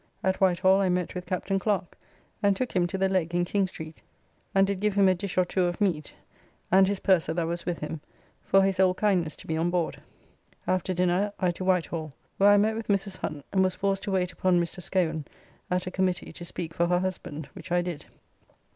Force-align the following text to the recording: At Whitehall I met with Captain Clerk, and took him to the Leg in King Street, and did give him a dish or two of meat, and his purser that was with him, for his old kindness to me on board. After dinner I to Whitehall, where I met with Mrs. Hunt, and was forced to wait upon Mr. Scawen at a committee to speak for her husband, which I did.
At 0.23 0.37
Whitehall 0.41 0.81
I 0.81 0.89
met 0.89 1.13
with 1.13 1.27
Captain 1.27 1.59
Clerk, 1.59 1.95
and 2.41 2.55
took 2.55 2.75
him 2.75 2.87
to 2.87 2.97
the 2.97 3.07
Leg 3.07 3.35
in 3.35 3.45
King 3.45 3.67
Street, 3.67 4.01
and 4.55 4.65
did 4.65 4.79
give 4.79 4.95
him 4.95 5.07
a 5.07 5.13
dish 5.13 5.37
or 5.37 5.45
two 5.45 5.65
of 5.65 5.79
meat, 5.79 6.15
and 6.71 6.87
his 6.87 6.99
purser 6.99 7.35
that 7.35 7.45
was 7.45 7.67
with 7.67 7.81
him, 7.81 8.01
for 8.43 8.63
his 8.63 8.79
old 8.79 8.97
kindness 8.97 9.35
to 9.35 9.47
me 9.47 9.55
on 9.57 9.69
board. 9.69 10.01
After 10.65 10.95
dinner 10.95 11.33
I 11.39 11.51
to 11.51 11.63
Whitehall, 11.63 12.13
where 12.37 12.49
I 12.49 12.57
met 12.57 12.75
with 12.75 12.87
Mrs. 12.87 13.17
Hunt, 13.19 13.45
and 13.53 13.61
was 13.63 13.75
forced 13.75 14.01
to 14.01 14.11
wait 14.11 14.31
upon 14.33 14.59
Mr. 14.59 14.81
Scawen 14.81 15.23
at 15.69 15.85
a 15.85 15.91
committee 15.91 16.33
to 16.33 16.45
speak 16.45 16.73
for 16.73 16.87
her 16.87 16.97
husband, 17.01 17.47
which 17.53 17.71
I 17.71 17.83
did. 17.83 18.05